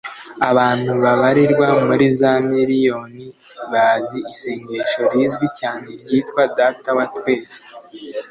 abantu 0.49 0.91
babarirwa 1.03 1.67
muri 1.85 2.05
za 2.19 2.33
miriyoni 2.51 3.25
bazi 3.71 4.19
isengesho 4.31 4.99
rizwi 5.13 5.47
cyane 5.59 5.87
ryitwa 6.01 6.43
data 6.57 6.89
wa 6.97 7.05
twese 7.15 7.57